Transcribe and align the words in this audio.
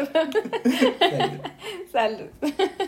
Salud. 1.92 2.30
¿Vas 2.40 2.79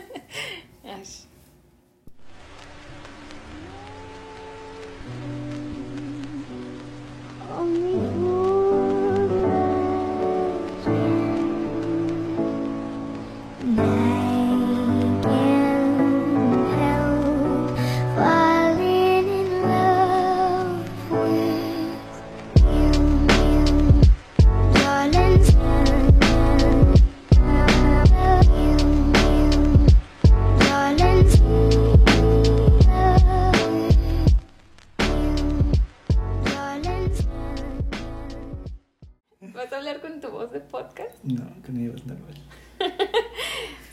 No, 41.72 41.72
con 41.72 41.78
mi 41.78 41.88
voz 41.88 42.06
normal. 42.06 42.34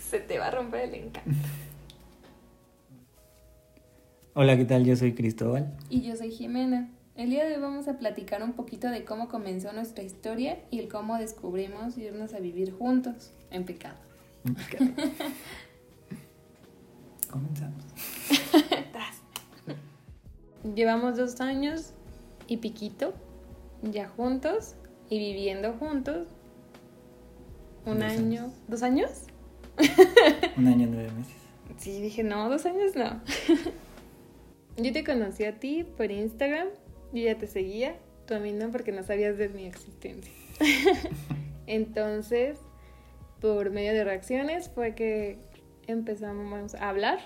Se 0.02 0.20
te 0.20 0.38
va 0.38 0.48
a 0.48 0.52
romper 0.52 0.90
el 0.90 0.96
encanto. 0.96 1.32
Hola, 4.34 4.58
¿qué 4.58 4.66
tal? 4.66 4.86
Yo 4.86 4.96
soy 4.96 5.14
Cristóbal. 5.14 5.74
Y 5.90 6.02
yo 6.02 6.16
soy 6.16 6.32
Jimena. 6.32 6.90
El 7.16 7.30
día 7.30 7.46
de 7.46 7.56
hoy 7.56 7.62
vamos 7.62 7.88
a 7.88 7.98
platicar 7.98 8.44
un 8.44 8.54
poquito 8.54 8.90
de 8.90 9.04
cómo 9.04 9.28
comenzó 9.28 9.74
nuestra 9.74 10.04
historia 10.04 10.60
y 10.72 10.80
el 10.80 10.88
cómo 10.88 11.18
descubrimos 11.18 11.98
irnos 11.98 12.34
a 12.34 12.40
vivir 12.40 12.74
juntos 12.74 13.32
en 13.52 13.66
pecado. 13.66 13.98
En 14.46 14.56
pecado. 14.56 14.86
Comenzamos. 17.30 17.84
Llevamos 20.76 21.18
dos 21.18 21.42
años 21.42 21.94
y 22.48 22.58
piquito 22.58 23.14
ya 23.82 24.10
juntos 24.10 24.76
y 25.10 25.20
viviendo 25.20 25.74
juntos. 25.74 26.28
Un 27.86 28.00
Dos 28.00 28.04
año. 28.04 28.20
años. 28.20 28.54
¿Dos 28.68 28.84
años? 28.84 29.10
Un 30.58 30.68
año, 30.68 30.88
nueve 30.92 31.10
meses. 31.12 31.34
Sí, 31.78 32.02
dije, 32.02 32.24
no, 32.24 32.50
dos 32.50 32.66
años 32.66 32.96
no. 32.96 33.22
Yo 34.78 34.94
te 34.94 35.04
conocí 35.04 35.44
a 35.46 35.60
ti 35.60 35.84
por 35.84 36.10
Instagram, 36.10 36.68
yo 37.14 37.24
ya 37.24 37.38
te 37.38 37.48
seguía, 37.48 37.98
tú 38.26 38.34
a 38.36 38.40
mí 38.40 38.54
no, 38.54 38.72
porque 38.72 38.94
no 38.94 39.04
sabías 39.04 39.38
de 39.38 39.50
mi 39.50 39.66
existencia. 39.66 40.32
Entonces, 41.68 42.58
por 43.42 43.72
medio 43.72 43.92
de 43.94 44.06
reacciones 44.06 44.70
fue 44.70 44.96
que 44.96 45.38
empezamos 45.88 46.76
a 46.76 46.90
hablar 46.90 47.20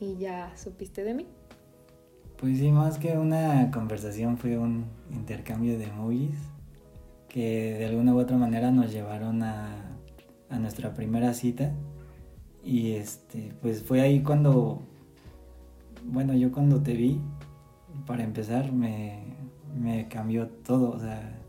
y 0.00 0.16
ya 0.16 0.52
supiste 0.56 1.04
de 1.04 1.14
mí. 1.14 1.26
Pues 2.38 2.58
sí, 2.58 2.72
más 2.72 2.98
que 2.98 3.16
una 3.16 3.70
conversación 3.70 4.36
fue 4.36 4.58
un 4.58 4.86
intercambio 5.12 5.78
de 5.78 5.86
movies 5.88 6.34
que 7.32 7.74
de 7.78 7.86
alguna 7.86 8.14
u 8.14 8.18
otra 8.18 8.36
manera 8.36 8.70
nos 8.70 8.92
llevaron 8.92 9.42
a, 9.42 9.96
a 10.50 10.58
nuestra 10.58 10.92
primera 10.94 11.32
cita. 11.32 11.72
Y 12.62 12.92
este, 12.92 13.52
pues 13.60 13.82
fue 13.82 14.02
ahí 14.02 14.22
cuando, 14.22 14.82
bueno, 16.04 16.34
yo 16.34 16.52
cuando 16.52 16.82
te 16.82 16.92
vi, 16.94 17.20
para 18.06 18.22
empezar, 18.22 18.70
me, 18.72 19.24
me 19.74 20.08
cambió 20.08 20.48
todo, 20.48 20.90
o 20.90 20.98
sea, 20.98 21.40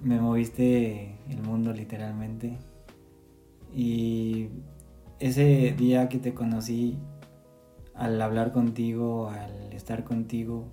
me 0.00 0.20
moviste 0.20 1.16
el 1.30 1.42
mundo 1.42 1.72
literalmente. 1.72 2.58
Y 3.74 4.48
ese 5.20 5.72
día 5.72 6.08
que 6.10 6.18
te 6.18 6.34
conocí, 6.34 6.98
al 7.94 8.20
hablar 8.20 8.52
contigo, 8.52 9.30
al 9.30 9.72
estar 9.72 10.04
contigo, 10.04 10.66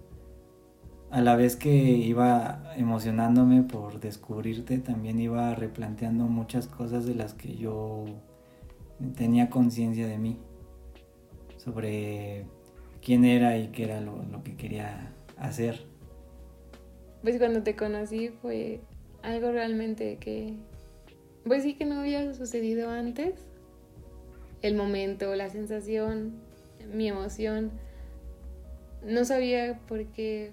a 1.11 1.21
la 1.21 1.35
vez 1.35 1.55
que 1.55 1.73
iba 1.73 2.73
emocionándome 2.75 3.63
por 3.63 3.99
descubrirte, 3.99 4.77
también 4.77 5.19
iba 5.19 5.55
replanteando 5.55 6.25
muchas 6.25 6.67
cosas 6.67 7.05
de 7.05 7.15
las 7.15 7.33
que 7.33 7.55
yo 7.55 8.05
tenía 9.17 9.49
conciencia 9.49 10.07
de 10.07 10.17
mí, 10.17 10.37
sobre 11.57 12.45
quién 13.01 13.25
era 13.25 13.57
y 13.57 13.69
qué 13.69 13.85
era 13.85 14.01
lo, 14.01 14.43
que 14.43 14.55
quería 14.55 15.13
hacer. 15.37 15.81
Pues 17.23 17.37
cuando 17.37 17.63
te 17.63 17.75
conocí 17.75 18.29
fue 18.29 18.81
algo 19.23 19.51
realmente 19.51 20.17
que, 20.17 20.57
pues 21.43 21.63
sí 21.63 21.73
que 21.73 21.85
no 21.85 22.01
había 22.01 22.33
sucedido 22.33 22.89
antes. 22.89 23.47
El 24.61 24.75
momento, 24.75 25.33
la 25.35 25.49
sensación, 25.49 26.33
mi 26.93 27.07
emoción. 27.07 27.71
No 29.05 29.23
sabía 29.23 29.79
por 29.87 30.05
qué 30.07 30.51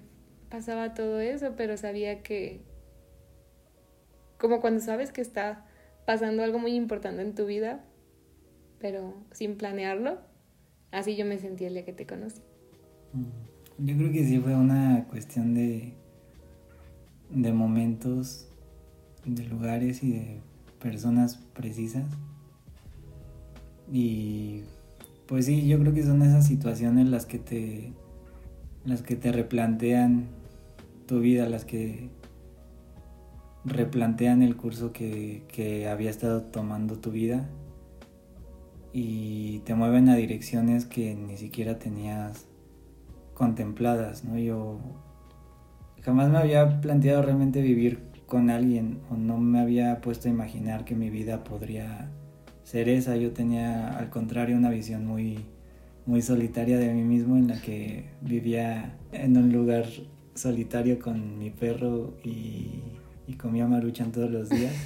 pasaba 0.49 0.93
todo 0.93 1.19
eso, 1.19 1.53
pero 1.57 1.77
sabía 1.77 2.21
que, 2.23 2.61
como 4.37 4.61
cuando 4.61 4.79
sabes 4.79 5.11
que 5.11 5.21
está 5.21 5.65
pasando 6.05 6.43
algo 6.43 6.59
muy 6.59 6.73
importante 6.73 7.21
en 7.21 7.35
tu 7.35 7.45
vida, 7.45 7.83
pero 8.79 9.13
sin 9.31 9.55
planearlo, 9.57 10.19
así 10.91 11.15
yo 11.15 11.25
me 11.25 11.39
sentí 11.39 11.65
el 11.65 11.73
día 11.73 11.85
que 11.85 11.93
te 11.93 12.05
conocí. 12.05 12.41
Yo 13.77 13.95
creo 13.95 14.11
que 14.11 14.25
sí 14.25 14.39
fue 14.39 14.55
una 14.55 15.05
cuestión 15.09 15.53
de, 15.53 15.93
de 17.29 17.51
momentos, 17.51 18.47
de 19.25 19.43
lugares 19.45 20.03
y 20.03 20.11
de 20.11 20.41
personas 20.79 21.37
precisas. 21.53 22.05
Y 23.91 24.63
pues 25.27 25.45
sí, 25.45 25.67
yo 25.67 25.79
creo 25.79 25.93
que 25.93 26.03
son 26.03 26.21
esas 26.21 26.47
situaciones 26.47 27.07
las 27.07 27.25
que 27.25 27.39
te 27.39 27.93
las 28.87 29.01
que 29.01 29.17
te 29.17 29.31
replantean 29.31 30.27
tu 31.05 31.19
vida, 31.19 31.47
las 31.47 31.65
que 31.65 32.09
replantean 33.65 34.41
el 34.41 34.55
curso 34.55 34.93
que, 34.93 35.43
que 35.49 35.89
había 35.89 36.09
estado 36.09 36.43
tomando 36.43 36.97
tu 36.97 37.11
vida 37.11 37.49
y 38.93 39.59
te 39.59 39.75
mueven 39.75 40.07
a 40.07 40.15
direcciones 40.15 40.85
que 40.85 41.15
ni 41.15 41.35
siquiera 41.35 41.77
tenías 41.77 42.47
contempladas, 43.33 44.23
¿no? 44.23 44.39
Yo 44.39 44.79
jamás 46.01 46.29
me 46.29 46.37
había 46.37 46.79
planteado 46.79 47.21
realmente 47.21 47.61
vivir 47.61 47.99
con 48.25 48.49
alguien 48.49 49.01
o 49.09 49.17
no 49.17 49.37
me 49.37 49.59
había 49.59 49.99
puesto 49.99 50.29
a 50.29 50.31
imaginar 50.31 50.85
que 50.85 50.95
mi 50.95 51.09
vida 51.09 51.43
podría 51.43 52.09
ser 52.63 52.87
esa. 52.87 53.17
Yo 53.17 53.33
tenía 53.33 53.97
al 53.97 54.09
contrario 54.09 54.55
una 54.55 54.69
visión 54.69 55.05
muy 55.05 55.45
muy 56.07 56.21
solitaria 56.21 56.79
de 56.79 56.91
mí 56.93 57.03
mismo 57.03 57.37
en 57.37 57.47
la 57.47 57.61
que 57.61 58.05
vivía 58.21 58.97
en 59.11 59.37
un 59.37 59.51
lugar 59.51 59.85
solitario 60.33 60.99
con 60.99 61.37
mi 61.37 61.51
perro 61.51 62.15
y, 62.23 62.81
y 63.27 63.33
comía 63.33 63.67
maruchan 63.67 64.11
todos 64.11 64.31
los 64.31 64.49
días. 64.49 64.73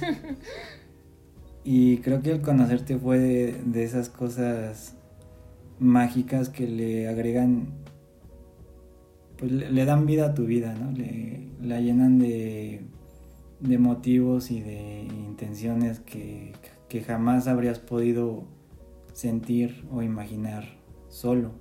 Y 1.64 1.98
creo 1.98 2.22
que 2.22 2.32
el 2.32 2.40
conocerte 2.40 2.98
fue 2.98 3.20
de, 3.20 3.52
de 3.64 3.84
esas 3.84 4.08
cosas 4.08 4.96
mágicas 5.78 6.48
que 6.48 6.66
le 6.66 7.06
agregan, 7.06 7.68
pues 9.38 9.52
le, 9.52 9.70
le 9.70 9.84
dan 9.84 10.04
vida 10.04 10.26
a 10.26 10.34
tu 10.34 10.44
vida, 10.44 10.74
¿no? 10.74 10.90
Le, 10.90 11.46
la 11.62 11.80
llenan 11.80 12.18
de, 12.18 12.80
de 13.60 13.78
motivos 13.78 14.50
y 14.50 14.60
de 14.60 15.02
intenciones 15.02 16.00
que, 16.00 16.52
que 16.88 17.00
jamás 17.00 17.46
habrías 17.46 17.78
podido 17.78 18.42
sentir 19.12 19.84
o 19.92 20.02
imaginar 20.02 20.81
solo. 21.12 21.52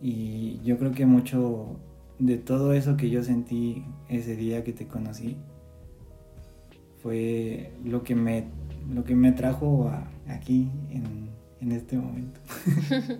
Y 0.00 0.60
yo 0.62 0.78
creo 0.78 0.92
que 0.92 1.06
mucho 1.06 1.80
de 2.18 2.36
todo 2.36 2.72
eso 2.72 2.96
que 2.96 3.10
yo 3.10 3.24
sentí 3.24 3.84
ese 4.08 4.36
día 4.36 4.62
que 4.62 4.72
te 4.72 4.86
conocí 4.86 5.36
fue 7.02 7.72
lo 7.84 8.02
que 8.02 8.14
me, 8.14 8.44
lo 8.92 9.04
que 9.04 9.14
me 9.14 9.32
trajo 9.32 9.90
aquí 10.28 10.70
en, 10.90 11.30
en 11.60 11.72
este 11.72 11.96
momento. 11.96 12.40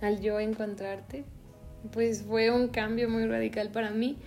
al 0.00 0.20
yo 0.20 0.40
encontrarte, 0.40 1.24
pues 1.92 2.22
fue 2.22 2.50
un 2.50 2.68
cambio 2.68 3.08
muy 3.08 3.26
radical 3.26 3.70
para 3.70 3.90
mí, 3.90 4.18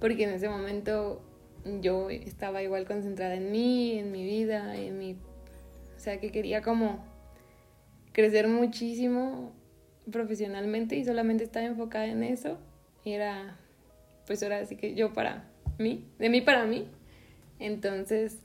porque 0.00 0.24
en 0.24 0.30
ese 0.30 0.48
momento 0.48 1.22
yo 1.80 2.10
estaba 2.10 2.62
igual 2.62 2.86
concentrada 2.86 3.34
en 3.34 3.50
mí, 3.50 3.98
en 3.98 4.12
mi 4.12 4.24
vida, 4.24 4.76
en 4.76 4.98
mi... 4.98 5.12
O 5.14 6.00
sea, 6.00 6.20
que 6.20 6.30
quería 6.30 6.62
como 6.62 7.04
crecer 8.12 8.48
muchísimo 8.48 9.52
profesionalmente 10.10 10.96
y 10.96 11.04
solamente 11.04 11.44
estaba 11.44 11.66
enfocada 11.66 12.06
en 12.06 12.22
eso. 12.22 12.58
Y 13.04 13.12
era, 13.12 13.56
pues 14.26 14.42
ahora 14.42 14.64
sí 14.66 14.76
que 14.76 14.94
yo 14.94 15.12
para 15.12 15.48
mí, 15.78 16.04
de 16.18 16.28
mí 16.28 16.40
para 16.40 16.64
mí. 16.64 16.88
Entonces, 17.58 18.38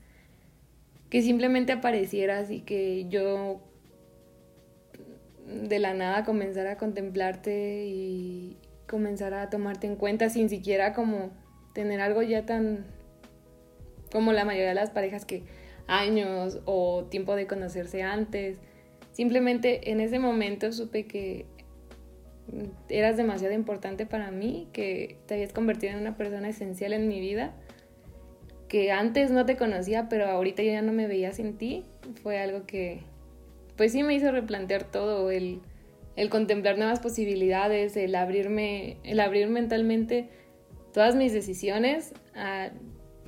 que 1.10 1.22
simplemente 1.22 1.72
apareciera 1.72 2.40
así 2.40 2.62
que 2.62 3.08
yo 3.10 3.62
de 5.46 5.80
la 5.80 5.94
nada 5.94 6.24
comenzar 6.24 6.68
a 6.68 6.78
contemplarte 6.78 7.86
y 7.86 8.58
comenzar 8.88 9.34
a 9.34 9.50
tomarte 9.50 9.88
en 9.88 9.96
cuenta 9.96 10.30
sin 10.30 10.50
siquiera 10.50 10.94
como 10.94 11.32
tener 11.74 12.02
algo 12.02 12.22
ya 12.22 12.46
tan 12.46 12.86
como 14.12 14.32
la 14.32 14.46
mayoría 14.46 14.70
de 14.70 14.76
las 14.76 14.92
parejas 14.92 15.26
que 15.26 15.44
años 15.88 16.60
o 16.66 17.06
tiempo 17.10 17.36
de 17.36 17.48
conocerse 17.48 18.04
antes. 18.04 18.58
Simplemente 19.14 19.92
en 19.92 20.02
ese 20.02 20.20
momento 20.20 20.72
supe 20.72 21.06
que 21.06 21.46
eras 22.90 23.16
demasiado 23.16 23.54
importante 23.54 24.06
para 24.06 24.32
mí, 24.32 24.68
que 24.74 25.18
te 25.28 25.36
habías 25.36 25.54
convertido 25.54 25.94
en 25.94 26.00
una 26.00 26.18
persona 26.18 26.50
esencial 26.50 26.94
en 26.94 27.08
mi 27.08 27.20
vida, 27.20 27.54
que 28.68 28.92
antes 28.92 29.32
no 29.32 29.46
te 29.46 29.56
conocía, 29.56 30.10
pero 30.10 30.26
ahorita 30.26 30.64
yo 30.64 30.72
ya 30.72 30.82
no 30.82 30.94
me 30.94 31.08
veía 31.08 31.32
sin 31.32 31.58
ti. 31.58 31.86
Fue 32.24 32.40
algo 32.40 32.66
que, 32.66 33.02
pues 33.78 33.92
sí 33.92 34.02
me 34.02 34.16
hizo 34.16 34.32
replantear 34.32 34.84
todo, 34.84 35.30
el, 35.30 35.62
el 36.16 36.30
contemplar 36.30 36.78
nuevas 36.80 37.00
posibilidades, 37.00 37.96
el 37.96 38.16
abrirme, 38.16 38.98
el 39.04 39.20
abrir 39.20 39.48
mentalmente 39.48 40.30
todas 40.92 41.16
mis 41.16 41.34
decisiones 41.34 42.14
a, 42.36 42.72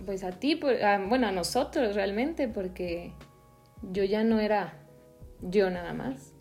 pues 0.06 0.24
a 0.24 0.32
ti, 0.32 0.60
bueno, 1.08 1.28
a 1.28 1.32
nosotros 1.32 1.94
realmente, 1.94 2.48
porque 2.48 3.14
yo 3.92 4.04
ya 4.04 4.24
no 4.24 4.40
era 4.40 4.85
yo 5.50 5.70
nada 5.70 5.94
más. 5.94 6.34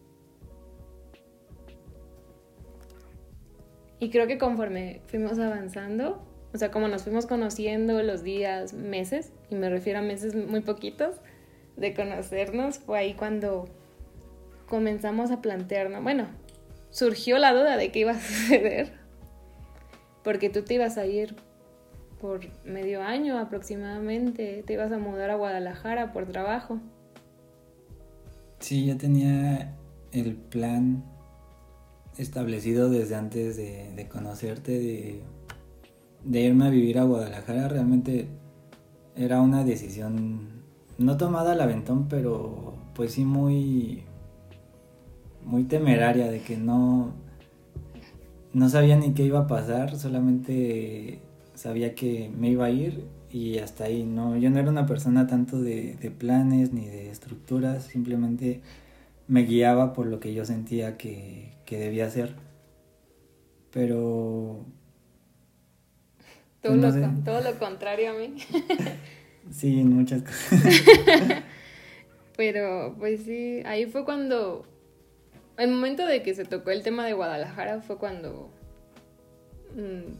Y 4.01 4.11
creo 4.11 4.27
que 4.27 4.39
conforme 4.39 5.01
fuimos 5.06 5.39
avanzando, 5.39 6.27
o 6.53 6.59
sea, 6.59 6.71
como 6.71 6.89
nos 6.89 7.05
fuimos 7.05 7.27
conociendo 7.27 8.03
los 8.03 8.23
días, 8.23 8.73
meses, 8.73 9.33
y 9.51 9.55
me 9.55 9.71
refiero 9.71 10.01
a 10.01 10.03
meses 10.03 10.35
muy 10.35 10.61
poquitos 10.61 11.17
de 11.77 11.95
conocernos, 11.95 12.79
fue 12.79 12.99
ahí 12.99 13.15
cuando 13.15 13.69
comenzamos 14.69 15.31
a 15.31 15.41
plantearnos, 15.41 16.03
bueno, 16.03 16.29
surgió 16.91 17.39
la 17.39 17.53
duda 17.53 17.77
de 17.77 17.91
qué 17.91 18.00
iba 18.00 18.12
a 18.12 18.21
suceder, 18.21 18.93
porque 20.23 20.50
tú 20.50 20.62
te 20.62 20.75
ibas 20.75 20.99
a 20.99 21.07
ir 21.07 21.35
por 22.21 22.41
medio 22.65 23.03
año 23.03 23.39
aproximadamente, 23.39 24.62
te 24.67 24.73
ibas 24.73 24.93
a 24.93 24.99
mudar 24.99 25.31
a 25.31 25.37
Guadalajara 25.37 26.12
por 26.12 26.27
trabajo. 26.27 26.81
Sí, 28.64 28.87
ya 28.87 28.96
tenía 28.96 29.76
el 30.11 30.37
plan 30.37 31.05
establecido 32.16 32.88
desde 32.88 33.14
antes 33.14 33.58
de, 33.58 34.08
conocerte, 34.11 34.72
de, 34.72 35.22
de, 36.25 36.40
irme 36.40 36.69
a 36.69 36.70
vivir 36.70 36.99
a 36.99 37.05
Guadalajara. 37.05 37.69
Realmente 37.69 38.26
era 39.16 39.43
una 39.43 39.64
decisión 39.64 40.62
no 40.96 41.19
tomada 41.19 41.52
al 41.52 41.61
aventón, 41.61 42.08
pero 42.08 42.72
pues 42.94 43.12
sí 43.12 43.26
muy, 43.26 44.05
muy 45.44 45.64
temeraria 45.64 46.31
de 46.31 46.40
que 46.40 46.56
no, 46.56 47.12
no 48.55 48.69
sabía 48.70 48.96
ni 48.96 49.12
qué 49.12 49.25
iba 49.25 49.40
a 49.40 49.46
pasar, 49.46 49.99
solamente 49.99 51.20
sabía 51.52 51.94
que 51.94 52.32
me 52.34 52.49
iba 52.49 52.64
a 52.64 52.70
ir 52.70 53.05
y 53.35 53.59
hasta 53.59 53.85
ahí. 53.85 54.05
No, 54.05 54.37
yo 54.37 54.49
no 54.49 54.61
era 54.61 54.71
una 54.71 54.87
persona 54.87 55.27
tanto 55.27 55.61
de, 55.61 55.97
de 55.97 56.11
planes 56.13 56.73
ni 56.73 56.87
de 56.87 57.11
estructuras, 57.11 57.83
simplemente 57.83 58.61
me 59.27 59.43
guiaba 59.43 59.93
por 59.93 60.07
lo 60.07 60.21
que 60.21 60.33
yo 60.33 60.45
sentía 60.45 60.97
que, 60.97 61.53
que 61.67 61.77
debía 61.77 62.07
hacer. 62.07 62.37
Pero... 63.73 64.65
Todo, 66.63 66.77
lo, 66.77 66.93
todo 67.25 67.41
lo 67.41 67.59
contrario 67.59 68.13
a 68.13 68.15
mí. 68.15 68.37
sí, 69.51 69.81
en 69.81 69.93
muchas 69.93 70.23
cosas. 70.23 70.63
Pero 72.37 72.95
pues 73.01 73.25
sí, 73.25 73.63
ahí 73.67 73.87
fue 73.87 74.05
cuando... 74.05 74.65
El 75.57 75.73
momento 75.73 76.07
de 76.07 76.23
que 76.23 76.35
se 76.37 76.45
tocó 76.45 76.71
el 76.71 76.85
tema 76.85 77.05
de 77.05 77.15
Guadalajara 77.15 77.81
fue 77.81 77.99
cuando... 77.99 78.49
Mm, 79.75 80.13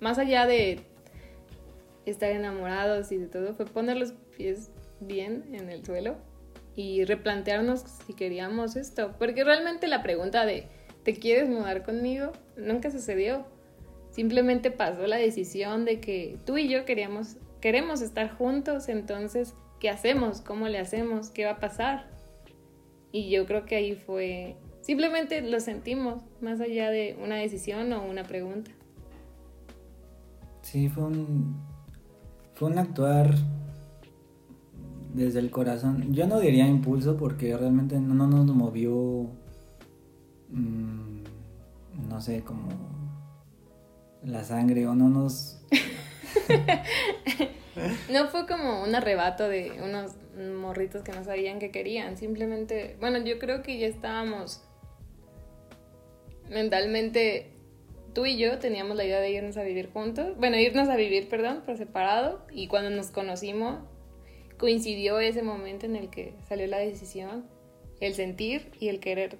más 0.00 0.18
allá 0.18 0.44
de 0.46 0.84
estar 2.06 2.30
enamorados 2.30 3.12
y 3.12 3.18
de 3.18 3.26
todo, 3.26 3.54
fue 3.54 3.66
poner 3.66 3.96
los 3.96 4.12
pies 4.36 4.70
bien 5.00 5.44
en 5.52 5.68
el 5.68 5.84
suelo 5.84 6.16
y 6.74 7.04
replantearnos 7.04 7.80
si 8.06 8.14
queríamos 8.14 8.76
esto. 8.76 9.14
Porque 9.18 9.44
realmente 9.44 9.88
la 9.88 10.02
pregunta 10.02 10.46
de 10.46 10.68
¿te 11.02 11.14
quieres 11.14 11.48
mudar 11.48 11.82
conmigo? 11.82 12.32
nunca 12.56 12.90
sucedió. 12.90 13.46
Simplemente 14.10 14.70
pasó 14.70 15.06
la 15.06 15.16
decisión 15.16 15.84
de 15.84 16.00
que 16.00 16.38
tú 16.44 16.58
y 16.58 16.68
yo 16.68 16.84
queríamos, 16.84 17.36
queremos 17.60 18.00
estar 18.00 18.30
juntos, 18.34 18.88
entonces, 18.88 19.54
¿qué 19.78 19.90
hacemos? 19.90 20.40
¿Cómo 20.40 20.68
le 20.68 20.78
hacemos? 20.78 21.30
¿Qué 21.30 21.44
va 21.44 21.52
a 21.52 21.60
pasar? 21.60 22.08
Y 23.12 23.30
yo 23.30 23.46
creo 23.46 23.66
que 23.66 23.76
ahí 23.76 23.94
fue, 23.94 24.56
simplemente 24.80 25.42
lo 25.42 25.60
sentimos, 25.60 26.22
más 26.40 26.60
allá 26.60 26.90
de 26.90 27.16
una 27.22 27.36
decisión 27.36 27.92
o 27.92 28.02
una 28.02 28.24
pregunta. 28.24 28.70
Sí, 30.62 30.88
fue 30.88 31.04
un, 31.04 31.60
fue 32.56 32.68
un 32.68 32.78
actuar 32.78 33.34
desde 35.12 35.38
el 35.40 35.50
corazón. 35.50 36.14
Yo 36.14 36.26
no 36.26 36.40
diría 36.40 36.66
impulso 36.66 37.16
porque 37.16 37.56
realmente 37.56 38.00
no, 38.00 38.26
nos 38.26 38.46
movió, 38.46 39.30
mm, 40.48 41.22
no 42.08 42.20
sé, 42.20 42.42
como 42.42 42.68
la 44.24 44.42
sangre 44.42 44.86
o 44.86 44.94
no 44.94 45.10
nos... 45.10 45.62
no 48.10 48.28
fue 48.28 48.46
como 48.46 48.82
un 48.82 48.94
arrebato 48.94 49.48
de 49.48 49.72
unos 49.84 50.12
morritos 50.58 51.02
que 51.02 51.12
no 51.12 51.24
sabían 51.24 51.58
que 51.58 51.70
querían. 51.70 52.16
Simplemente, 52.16 52.96
bueno, 53.00 53.18
yo 53.18 53.38
creo 53.38 53.62
que 53.62 53.78
ya 53.78 53.86
estábamos 53.86 54.62
mentalmente 56.48 57.55
tú 58.16 58.24
y 58.24 58.38
yo 58.38 58.58
teníamos 58.58 58.96
la 58.96 59.04
idea 59.04 59.20
de 59.20 59.30
irnos 59.30 59.58
a 59.58 59.62
vivir 59.62 59.90
juntos, 59.92 60.38
bueno, 60.38 60.56
irnos 60.56 60.88
a 60.88 60.96
vivir, 60.96 61.28
perdón, 61.28 61.60
por 61.66 61.76
separado, 61.76 62.40
y 62.50 62.66
cuando 62.66 62.88
nos 62.88 63.08
conocimos 63.08 63.80
coincidió 64.56 65.20
ese 65.20 65.42
momento 65.42 65.84
en 65.84 65.96
el 65.96 66.08
que 66.08 66.32
salió 66.48 66.66
la 66.66 66.78
decisión, 66.78 67.44
el 68.00 68.14
sentir 68.14 68.70
y 68.80 68.88
el 68.88 69.00
querer. 69.00 69.36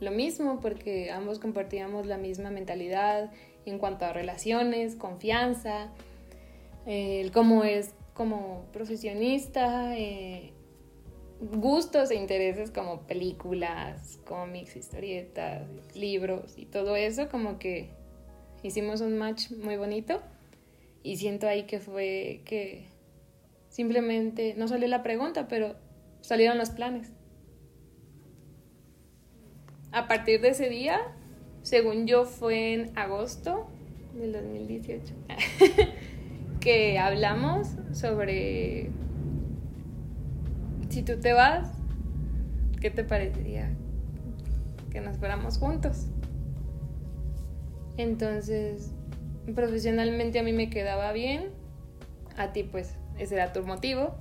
Lo 0.00 0.10
mismo 0.10 0.60
porque 0.60 1.10
ambos 1.10 1.38
compartíamos 1.38 2.04
la 2.04 2.18
misma 2.18 2.50
mentalidad 2.50 3.32
en 3.64 3.78
cuanto 3.78 4.04
a 4.04 4.12
relaciones, 4.12 4.96
confianza, 4.96 5.90
el 6.84 7.32
cómo 7.32 7.64
es 7.64 7.94
como 8.12 8.66
profesionista, 8.70 9.96
eh, 9.96 10.52
gustos 11.40 12.10
e 12.10 12.16
intereses 12.16 12.70
como 12.70 13.06
películas, 13.06 14.20
cómics, 14.26 14.76
historietas, 14.76 15.66
libros 15.94 16.58
y 16.58 16.66
todo 16.66 16.96
eso, 16.96 17.30
como 17.30 17.58
que 17.58 17.98
hicimos 18.62 19.00
un 19.00 19.18
match 19.18 19.50
muy 19.52 19.76
bonito 19.76 20.22
y 21.02 21.16
siento 21.16 21.48
ahí 21.48 21.64
que 21.64 21.80
fue 21.80 22.42
que 22.44 22.90
Simplemente 23.70 24.54
no 24.58 24.66
salió 24.66 24.88
la 24.88 25.04
pregunta, 25.04 25.46
pero 25.46 25.76
salieron 26.22 26.58
los 26.58 26.70
planes. 26.70 27.12
A 29.92 30.08
partir 30.08 30.40
de 30.40 30.48
ese 30.50 30.68
día, 30.68 31.00
según 31.62 32.06
yo 32.06 32.24
fue 32.24 32.74
en 32.74 32.98
agosto 32.98 33.68
del 34.14 34.32
2018, 34.32 35.14
que 36.60 36.98
hablamos 36.98 37.68
sobre 37.92 38.90
si 40.88 41.02
tú 41.04 41.20
te 41.20 41.32
vas, 41.32 41.70
¿qué 42.80 42.90
te 42.90 43.04
parecería 43.04 43.70
que 44.90 45.00
nos 45.00 45.16
fuéramos 45.16 45.58
juntos? 45.58 46.06
Entonces, 48.00 48.92
profesionalmente 49.54 50.38
a 50.38 50.42
mí 50.42 50.52
me 50.52 50.70
quedaba 50.70 51.12
bien, 51.12 51.50
a 52.36 52.52
ti 52.52 52.62
pues 52.62 52.94
ese 53.18 53.34
era 53.34 53.52
tu 53.52 53.62
motivo. 53.62 54.14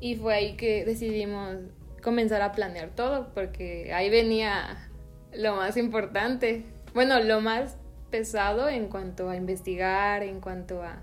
Y 0.00 0.16
fue 0.16 0.34
ahí 0.34 0.56
que 0.56 0.84
decidimos 0.84 1.56
comenzar 2.02 2.42
a 2.42 2.52
planear 2.52 2.90
todo, 2.90 3.32
porque 3.32 3.92
ahí 3.94 4.10
venía 4.10 4.90
lo 5.32 5.56
más 5.56 5.76
importante, 5.76 6.64
bueno, 6.94 7.20
lo 7.20 7.40
más 7.40 7.76
pesado 8.10 8.68
en 8.68 8.88
cuanto 8.88 9.30
a 9.30 9.36
investigar, 9.36 10.22
en 10.22 10.40
cuanto 10.40 10.82
a 10.82 11.02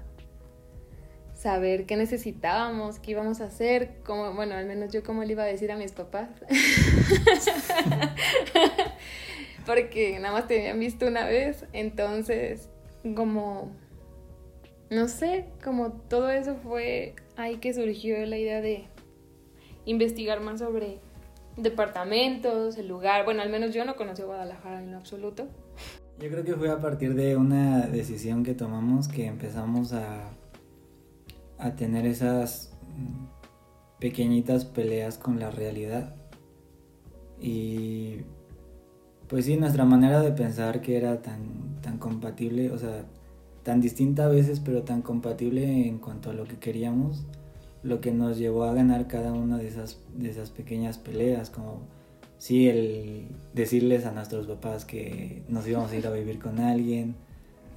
saber 1.33 1.85
qué 1.85 1.95
necesitábamos, 1.95 2.99
qué 2.99 3.11
íbamos 3.11 3.41
a 3.41 3.45
hacer, 3.45 3.95
como, 4.05 4.33
bueno, 4.33 4.55
al 4.55 4.65
menos 4.65 4.93
yo 4.93 5.03
como 5.03 5.23
le 5.23 5.31
iba 5.31 5.43
a 5.43 5.47
decir 5.47 5.71
a 5.71 5.75
mis 5.75 5.91
papás. 5.91 6.29
Porque 9.65 10.19
nada 10.19 10.33
más 10.33 10.47
te 10.47 10.59
habían 10.59 10.79
visto 10.79 11.07
una 11.07 11.25
vez, 11.25 11.65
entonces 11.73 12.69
como 13.15 13.71
no 14.91 15.07
sé, 15.07 15.45
como 15.63 15.93
todo 15.93 16.29
eso 16.29 16.55
fue 16.55 17.15
ahí 17.37 17.57
que 17.57 17.73
surgió 17.73 18.25
la 18.25 18.37
idea 18.37 18.59
de 18.59 18.89
investigar 19.85 20.41
más 20.41 20.59
sobre 20.59 20.99
departamentos, 21.55 22.77
el 22.77 22.89
lugar. 22.89 23.23
Bueno, 23.23 23.41
al 23.41 23.49
menos 23.49 23.73
yo 23.73 23.85
no 23.85 23.95
conocí 23.95 24.21
Guadalajara 24.21 24.83
en 24.83 24.91
lo 24.91 24.97
absoluto. 24.97 25.47
Yo 26.19 26.29
creo 26.29 26.43
que 26.43 26.55
fue 26.55 26.69
a 26.69 26.79
partir 26.81 27.15
de 27.15 27.37
una 27.37 27.87
decisión 27.87 28.43
que 28.43 28.53
tomamos 28.53 29.07
que 29.07 29.27
empezamos 29.27 29.93
a, 29.93 30.29
a 31.57 31.75
tener 31.77 32.05
esas 32.05 32.77
pequeñitas 33.97 34.65
peleas 34.65 35.17
con 35.17 35.39
la 35.39 35.51
realidad. 35.51 36.15
Y 37.39 38.23
pues 39.31 39.45
sí, 39.45 39.55
nuestra 39.55 39.85
manera 39.85 40.21
de 40.21 40.33
pensar 40.33 40.81
que 40.81 40.97
era 40.97 41.21
tan, 41.21 41.79
tan 41.81 41.97
compatible, 41.99 42.69
o 42.69 42.77
sea, 42.77 43.05
tan 43.63 43.79
distinta 43.79 44.25
a 44.25 44.27
veces, 44.27 44.59
pero 44.59 44.83
tan 44.83 45.01
compatible 45.01 45.87
en 45.87 45.99
cuanto 45.99 46.31
a 46.31 46.33
lo 46.33 46.43
que 46.43 46.57
queríamos, 46.57 47.23
lo 47.81 48.01
que 48.01 48.11
nos 48.11 48.37
llevó 48.37 48.65
a 48.65 48.73
ganar 48.73 49.07
cada 49.07 49.31
una 49.31 49.57
de 49.57 49.69
esas, 49.69 50.01
de 50.17 50.29
esas 50.29 50.49
pequeñas 50.49 50.97
peleas, 50.97 51.49
como 51.49 51.79
sí 52.39 52.67
el 52.67 53.29
decirles 53.53 54.05
a 54.05 54.11
nuestros 54.11 54.47
papás 54.47 54.83
que 54.83 55.43
nos 55.47 55.65
íbamos 55.65 55.93
a 55.93 55.95
ir 55.95 56.07
a 56.07 56.11
vivir 56.11 56.37
con 56.37 56.59
alguien, 56.59 57.15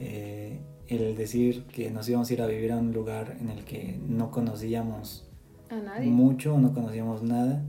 eh, 0.01 0.59
el 0.89 1.17
decir 1.17 1.67
que 1.67 1.89
nos 1.93 2.09
íbamos 2.09 2.29
a 2.31 2.33
ir 2.33 2.43
a 2.43 2.49
vivir 2.49 2.73
a 2.73 2.79
un 2.79 2.93
lugar 2.93 3.37
en 3.41 3.51
el 3.51 3.65
que 3.65 3.97
no 4.09 4.33
conocíamos 4.33 5.25
A 5.71 5.77
nadie. 5.77 6.11
mucho, 6.11 6.59
no 6.59 6.75
conocíamos 6.75 7.23
nada, 7.23 7.63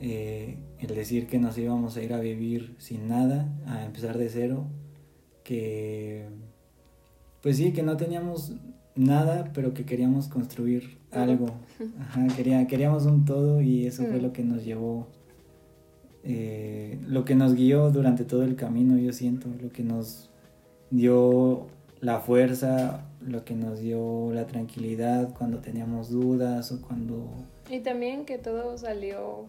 eh, 0.00 0.56
el 0.80 0.94
decir 0.94 1.26
que 1.26 1.38
nos 1.38 1.56
íbamos 1.58 1.96
a 1.96 2.02
ir 2.02 2.12
a 2.12 2.20
vivir 2.20 2.74
sin 2.78 3.08
nada, 3.08 3.48
a 3.66 3.84
empezar 3.84 4.18
de 4.18 4.28
cero, 4.28 4.66
que 5.44 6.26
pues 7.42 7.56
sí, 7.58 7.72
que 7.72 7.82
no 7.82 7.96
teníamos 7.96 8.54
nada, 8.96 9.50
pero 9.54 9.72
que 9.72 9.84
queríamos 9.84 10.28
construir 10.28 10.98
algo. 11.12 11.46
Ajá, 12.00 12.26
quería, 12.34 12.66
queríamos 12.66 13.06
un 13.06 13.24
todo 13.24 13.60
y 13.60 13.86
eso 13.86 14.02
fue 14.04 14.18
Mm. 14.18 14.22
lo 14.22 14.32
que 14.32 14.42
nos 14.42 14.64
llevó, 14.64 15.06
eh, 16.24 16.98
lo 17.06 17.24
que 17.24 17.34
nos 17.36 17.54
guió 17.54 17.90
durante 17.90 18.24
todo 18.24 18.42
el 18.42 18.56
camino, 18.56 18.98
yo 18.98 19.12
siento, 19.12 19.48
lo 19.62 19.70
que 19.70 19.84
nos 19.84 20.30
dio 20.90 21.68
la 22.00 22.18
fuerza, 22.20 23.06
lo 23.20 23.44
que 23.44 23.54
nos 23.54 23.80
dio 23.80 24.32
la 24.32 24.46
tranquilidad 24.46 25.32
cuando 25.36 25.58
teníamos 25.58 26.10
dudas 26.10 26.72
o 26.72 26.80
cuando... 26.82 27.28
Y 27.70 27.80
también 27.80 28.24
que 28.24 28.38
todo 28.38 28.76
salió 28.78 29.46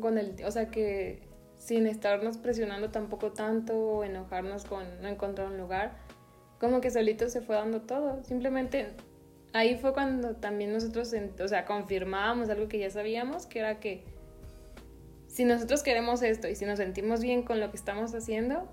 con 0.00 0.18
el, 0.18 0.36
o 0.44 0.50
sea 0.50 0.70
que 0.70 1.20
sin 1.58 1.86
estarnos 1.86 2.38
presionando 2.38 2.90
tampoco 2.90 3.32
tanto 3.32 3.74
o 3.74 4.04
enojarnos 4.04 4.64
con 4.64 4.84
no 5.00 5.08
encontrar 5.08 5.48
un 5.48 5.58
lugar, 5.58 5.96
como 6.58 6.80
que 6.80 6.90
solito 6.90 7.28
se 7.28 7.40
fue 7.40 7.56
dando 7.56 7.82
todo. 7.82 8.22
Simplemente 8.24 8.88
ahí 9.52 9.76
fue 9.76 9.92
cuando 9.92 10.36
también 10.36 10.72
nosotros, 10.72 11.14
o 11.40 11.48
sea, 11.48 11.64
confirmábamos 11.64 12.48
algo 12.50 12.68
que 12.68 12.78
ya 12.78 12.90
sabíamos, 12.90 13.46
que 13.46 13.60
era 13.60 13.80
que 13.80 14.04
si 15.28 15.44
nosotros 15.44 15.82
queremos 15.82 16.22
esto 16.22 16.48
y 16.48 16.54
si 16.54 16.64
nos 16.64 16.78
sentimos 16.78 17.22
bien 17.22 17.42
con 17.42 17.60
lo 17.60 17.70
que 17.70 17.76
estamos 17.76 18.14
haciendo, 18.14 18.68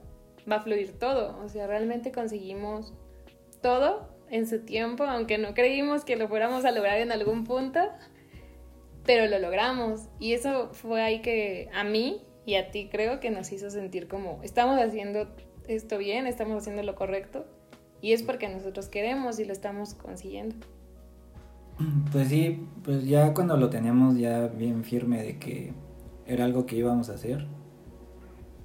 va 0.49 0.57
a 0.57 0.61
fluir 0.61 0.97
todo. 0.97 1.39
O 1.43 1.47
sea, 1.47 1.67
realmente 1.67 2.11
conseguimos 2.11 2.93
todo 3.61 4.09
en 4.29 4.47
su 4.47 4.59
tiempo, 4.59 5.03
aunque 5.03 5.37
no 5.37 5.53
creímos 5.53 6.05
que 6.05 6.15
lo 6.15 6.27
fuéramos 6.27 6.65
a 6.65 6.71
lograr 6.71 6.99
en 6.99 7.11
algún 7.11 7.43
punto, 7.43 7.79
pero 9.09 9.25
lo 9.25 9.39
logramos. 9.39 10.01
Y 10.19 10.33
eso 10.33 10.69
fue 10.71 11.01
ahí 11.01 11.23
que 11.23 11.67
a 11.73 11.83
mí 11.83 12.21
y 12.45 12.57
a 12.57 12.69
ti 12.69 12.89
creo 12.91 13.19
que 13.19 13.31
nos 13.31 13.51
hizo 13.51 13.71
sentir 13.71 14.07
como 14.07 14.39
estamos 14.43 14.79
haciendo 14.79 15.27
esto 15.67 15.97
bien, 15.97 16.27
estamos 16.27 16.61
haciendo 16.61 16.83
lo 16.83 16.93
correcto. 16.93 17.47
Y 18.03 18.13
es 18.13 18.21
porque 18.21 18.47
nosotros 18.49 18.87
queremos 18.87 19.39
y 19.39 19.45
lo 19.45 19.51
estamos 19.51 19.95
consiguiendo. 19.95 20.55
Pues 22.11 22.27
sí, 22.27 22.67
pues 22.83 23.03
ya 23.07 23.33
cuando 23.33 23.57
lo 23.57 23.71
teníamos 23.71 24.15
ya 24.15 24.45
bien 24.45 24.83
firme 24.83 25.23
de 25.23 25.39
que 25.39 25.73
era 26.27 26.45
algo 26.45 26.67
que 26.67 26.75
íbamos 26.75 27.09
a 27.09 27.15
hacer, 27.15 27.47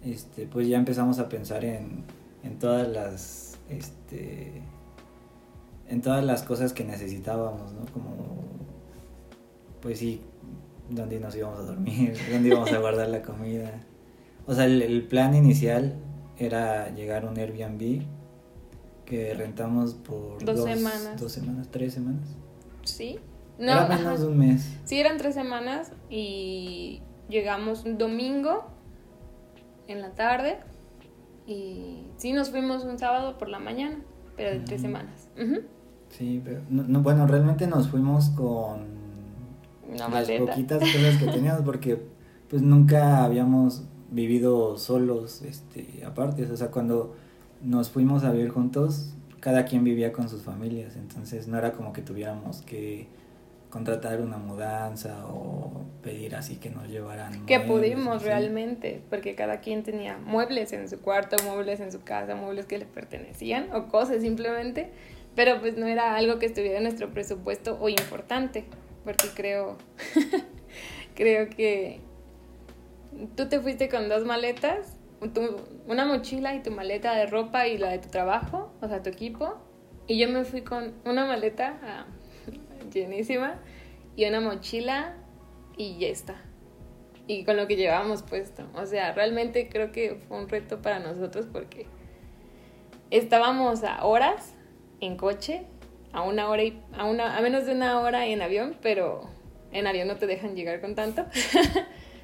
este, 0.05 0.47
pues 0.47 0.69
ya 0.69 0.77
empezamos 0.77 1.21
a 1.21 1.31
pensar 1.31 1.65
en, 1.65 2.05
en 2.43 2.59
todas 2.59 2.87
las, 2.87 3.59
este, 3.71 4.61
en 5.89 6.03
todas 6.03 6.23
las 6.23 6.43
cosas 6.43 6.75
que 6.75 6.85
necesitábamos, 6.85 7.73
¿no? 7.73 7.87
Como, 7.95 8.13
pues 9.81 10.01
sí, 10.01 10.21
dónde 10.91 11.19
nos 11.21 11.35
íbamos 11.37 11.59
a 11.59 11.63
dormir, 11.63 12.15
dónde 12.33 12.49
íbamos 12.49 12.73
a 12.73 12.79
guardar 12.79 13.09
la 13.09 13.23
comida. 13.23 13.71
O 14.47 14.55
sea, 14.55 14.67
el, 14.67 14.83
el 14.83 15.07
plan 15.07 15.35
inicial 15.35 15.95
era 16.37 16.91
llegar 16.95 17.25
a 17.25 17.31
un 17.31 17.39
Airbnb 17.39 18.03
que 19.05 19.35
rentamos 19.35 19.95
por 19.95 20.43
Dos 20.45 20.65
semanas. 20.65 21.21
dos 21.21 21.33
semanas, 21.33 21.69
tres 21.71 21.95
semanas. 21.95 22.27
¿Sí? 22.85 23.19
Era 23.59 23.85
ajá. 23.85 23.97
menos 23.99 24.21
de 24.21 24.27
un 24.27 24.39
mes. 24.39 24.77
Sí, 24.85 24.99
eran 24.99 25.17
tres 25.19 25.35
semanas 25.35 25.93
y 26.11 27.03
llegamos 27.29 27.85
un 27.85 27.99
domingo 27.99 28.65
en 29.87 30.01
la 30.01 30.11
tarde 30.15 30.59
y 31.47 32.07
sí 32.17 32.33
nos 32.33 32.51
fuimos 32.51 32.85
un 32.85 32.99
sábado 32.99 33.39
por 33.39 33.49
la 33.49 33.59
mañana, 33.59 34.03
pero 34.37 34.51
de 34.51 34.61
tres 34.61 34.81
Ujú. 34.81 34.89
semanas. 34.89 35.29
Ujú. 35.41 35.61
Sí, 36.09 36.41
pero 36.45 36.63
no, 36.69 36.83
no, 36.85 37.01
bueno, 37.03 37.27
realmente 37.27 37.67
nos 37.67 37.89
fuimos 37.89 38.31
con 38.31 39.04
Una 39.89 40.09
las 40.09 40.11
maleta. 40.11 40.53
poquitas 40.53 40.81
cosas 40.81 41.17
que 41.19 41.27
teníamos 41.27 41.63
porque 41.63 41.99
pues 42.49 42.63
nunca 42.63 43.25
habíamos 43.25 43.85
vivido 44.11 44.79
solos, 44.79 45.43
este, 45.43 46.03
aparte, 46.07 46.45
o 46.51 46.57
sea, 46.57 46.71
cuando 46.71 47.17
nos 47.63 47.91
fuimos 47.91 48.25
a 48.25 48.33
vivir 48.33 48.51
juntos, 48.51 49.15
cada 49.41 49.65
quien 49.65 49.85
vivía 49.85 50.13
con 50.13 50.29
sus 50.29 50.43
familias, 50.43 50.97
entonces 50.97 51.49
no 51.49 51.59
era 51.59 51.73
como 51.73 51.93
que 51.93 52.03
tuviéramos 52.03 52.63
que 52.63 53.09
contratar 53.71 54.21
una 54.21 54.39
mudanza 54.39 55.27
o 55.27 55.83
pedir 56.01 56.37
así 56.37 56.57
que 56.57 56.71
nos 56.71 56.89
llevaran. 56.89 57.45
Que 57.45 57.59
muebles, 57.59 57.95
pudimos 57.95 58.17
así. 58.19 58.27
realmente, 58.27 59.03
porque 59.11 59.35
cada 59.35 59.59
quien 59.59 59.83
tenía 59.83 60.17
muebles 60.17 60.73
en 60.73 60.89
su 60.89 61.01
cuarto, 61.01 61.37
muebles 61.45 61.81
en 61.81 61.91
su 61.91 62.05
casa, 62.05 62.37
muebles 62.37 62.67
que 62.67 62.79
le 62.79 62.87
pertenecían 62.87 63.67
o 63.75 63.89
cosas 63.89 64.23
simplemente, 64.23 64.91
pero 65.35 65.61
pues 65.61 65.77
no 65.77 65.87
era 65.87 66.15
algo 66.15 66.39
que 66.39 66.47
estuviera 66.47 66.77
en 66.77 66.85
nuestro 66.85 67.11
presupuesto 67.11 67.77
o 67.81 67.89
importante, 67.89 68.65
porque 69.05 69.29
creo, 69.35 69.77
creo 71.15 71.49
que 71.51 72.01
tú 73.37 73.49
te 73.49 73.61
fuiste 73.61 73.89
con 73.89 74.09
dos 74.09 74.25
maletas, 74.25 74.97
una 75.87 76.05
mochila 76.05 76.55
y 76.55 76.63
tu 76.63 76.71
maleta 76.71 77.15
de 77.15 77.27
ropa 77.27 77.67
y 77.67 77.79
la 77.79 77.91
de 77.91 77.99
tu 77.99 78.09
trabajo, 78.09 78.73
o 78.81 78.89
sea, 78.89 79.03
tu 79.03 79.11
equipo, 79.11 79.57
y 80.07 80.19
yo 80.19 80.29
me 80.29 80.45
fui 80.45 80.63
con 80.63 80.95
una 81.05 81.25
maleta 81.27 81.79
ah, 81.83 82.07
llenísima 82.93 83.61
y 84.17 84.27
una 84.27 84.41
mochila 84.41 85.17
y 85.77 85.99
ya 85.99 86.09
está 86.09 86.43
y 87.27 87.45
con 87.45 87.57
lo 87.57 87.67
que 87.67 87.77
llevábamos 87.77 88.23
puesto. 88.23 88.65
O 88.75 88.87
sea, 88.87 89.13
realmente 89.13 89.69
creo 89.69 89.93
que 89.93 90.21
fue 90.29 90.39
un 90.39 90.49
reto 90.49 90.83
para 90.83 90.99
nosotros 90.99 91.47
porque 91.51 91.87
estábamos 93.11 93.83
a 93.85 94.05
horas 94.05 94.55
en 95.01 95.17
coche, 95.17 95.67
a 96.15 96.23
una 96.23 96.49
hora 96.49 96.63
y 96.63 96.81
a 96.97 97.05
una 97.05 97.37
a 97.37 97.43
menos 97.43 97.67
de 97.67 97.73
una 97.73 98.01
hora 98.01 98.27
en 98.27 98.41
avión, 98.41 98.77
pero 98.81 99.29
en 99.73 99.89
avión 99.89 100.07
no 100.07 100.17
te 100.17 100.29
dejan 100.29 100.55
llegar 100.55 100.81
con 100.81 100.95
tanto. 100.95 101.27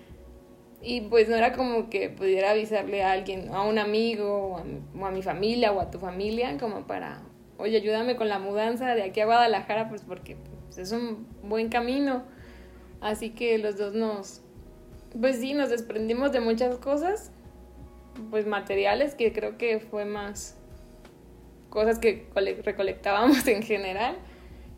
y 0.80 1.02
pues 1.02 1.28
no 1.28 1.34
era 1.34 1.52
como 1.52 1.90
que 1.90 2.08
pudiera 2.08 2.52
avisarle 2.52 3.02
a 3.02 3.10
alguien, 3.10 3.48
a 3.52 3.62
un 3.62 3.80
amigo, 3.80 4.54
o 4.54 4.58
a, 4.58 4.64
mi, 4.64 4.80
o 4.96 5.06
a 5.06 5.10
mi 5.10 5.22
familia, 5.22 5.72
o 5.72 5.80
a 5.80 5.90
tu 5.90 5.98
familia, 5.98 6.56
como 6.58 6.86
para, 6.86 7.22
oye, 7.58 7.78
ayúdame 7.78 8.14
con 8.14 8.28
la 8.28 8.38
mudanza 8.38 8.94
de 8.94 9.02
aquí 9.02 9.20
a 9.20 9.26
Guadalajara, 9.26 9.88
pues 9.88 10.02
porque 10.02 10.36
pues, 10.66 10.78
es 10.78 10.92
un 10.92 11.26
buen 11.42 11.68
camino. 11.68 12.22
Así 13.00 13.30
que 13.30 13.58
los 13.58 13.76
dos 13.76 13.92
nos, 13.92 14.42
pues 15.20 15.40
sí, 15.40 15.52
nos 15.52 15.68
desprendimos 15.68 16.30
de 16.30 16.38
muchas 16.38 16.76
cosas, 16.76 17.32
pues 18.30 18.46
materiales, 18.46 19.16
que 19.16 19.32
creo 19.32 19.58
que 19.58 19.80
fue 19.80 20.04
más 20.04 20.59
cosas 21.70 21.98
que 21.98 22.28
cole- 22.28 22.60
recolectábamos 22.62 23.46
en 23.48 23.62
general, 23.62 24.16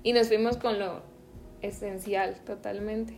y 0.04 0.12
nos 0.12 0.28
fuimos 0.28 0.56
con 0.56 0.78
lo 0.78 1.02
esencial 1.62 2.36
totalmente. 2.46 3.14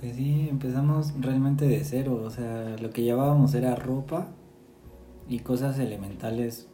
Pues 0.00 0.16
sí, 0.16 0.48
empezamos 0.50 1.12
realmente 1.20 1.66
de 1.68 1.84
cero, 1.84 2.22
o 2.24 2.30
sea, 2.30 2.76
lo 2.80 2.90
que 2.90 3.02
llevábamos 3.02 3.54
era 3.54 3.74
ropa 3.76 4.28
y 5.28 5.40
cosas 5.40 5.78
elementales 5.78 6.68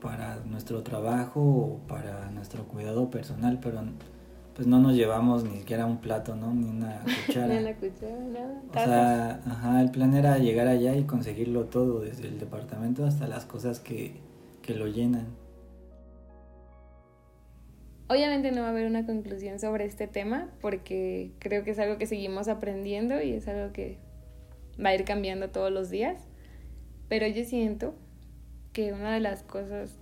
para 0.00 0.36
nuestro 0.44 0.82
trabajo 0.82 1.40
o 1.40 1.78
para 1.86 2.30
nuestro 2.30 2.64
cuidado 2.64 3.10
personal, 3.10 3.60
pero 3.62 3.80
pues 4.54 4.66
no 4.66 4.80
nos 4.80 4.94
llevamos 4.94 5.44
ni 5.44 5.58
siquiera 5.58 5.86
un 5.86 5.98
plato, 5.98 6.34
¿no? 6.34 6.52
Ni 6.52 6.64
una 6.68 7.02
cuchara. 7.26 7.54
Ni 7.54 7.58
una 7.58 7.74
cuchara, 7.74 8.18
nada. 8.18 8.62
O 8.70 8.74
sea, 8.74 9.30
ajá, 9.46 9.82
el 9.82 9.90
plan 9.90 10.14
era 10.14 10.38
llegar 10.38 10.66
allá 10.66 10.96
y 10.96 11.04
conseguirlo 11.04 11.64
todo, 11.66 12.00
desde 12.00 12.26
el 12.28 12.38
departamento 12.40 13.04
hasta 13.04 13.26
las 13.28 13.44
cosas 13.44 13.78
que, 13.80 14.16
que 14.62 14.74
lo 14.74 14.86
llenan. 14.88 15.26
Obviamente 18.08 18.52
no 18.52 18.62
va 18.62 18.68
a 18.68 18.70
haber 18.70 18.86
una 18.86 19.04
conclusión 19.04 19.58
sobre 19.58 19.84
este 19.84 20.06
tema 20.06 20.48
porque 20.60 21.32
creo 21.40 21.64
que 21.64 21.72
es 21.72 21.78
algo 21.78 21.98
que 21.98 22.06
seguimos 22.06 22.46
aprendiendo 22.46 23.20
y 23.20 23.32
es 23.32 23.48
algo 23.48 23.72
que 23.72 23.98
va 24.82 24.90
a 24.90 24.94
ir 24.94 25.04
cambiando 25.04 25.50
todos 25.50 25.72
los 25.72 25.90
días. 25.90 26.18
Pero 27.08 27.26
yo 27.26 27.44
siento 27.44 27.94
que 28.72 28.92
una 28.92 29.12
de 29.14 29.20
las 29.20 29.42
cosas 29.42 29.96